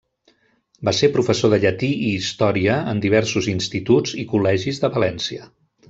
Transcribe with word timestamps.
Va 0.87 0.93
ser 0.99 1.09
professor 1.17 1.53
de 1.55 1.59
llatí 1.65 1.89
i 2.07 2.09
història 2.15 2.79
en 2.95 3.05
diversos 3.07 3.53
instituts 3.55 4.19
i 4.25 4.27
col·legis 4.35 4.83
de 4.87 4.95
València. 5.01 5.49